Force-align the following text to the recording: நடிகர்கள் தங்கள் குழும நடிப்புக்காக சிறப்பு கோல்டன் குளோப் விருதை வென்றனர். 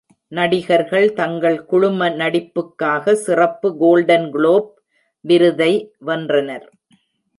நடிகர்கள் 0.27 1.13
தங்கள் 1.13 1.65
குழும 1.65 2.09
நடிப்புக்காக 2.09 3.15
சிறப்பு 3.15 3.69
கோல்டன் 3.77 4.27
குளோப் 4.31 4.71
விருதை 5.25 5.73
வென்றனர். 6.05 6.65